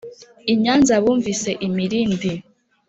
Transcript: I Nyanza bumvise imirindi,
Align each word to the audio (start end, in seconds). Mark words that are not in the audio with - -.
I 0.53 0.53
Nyanza 0.61 0.93
bumvise 1.03 1.49
imirindi, 1.67 2.31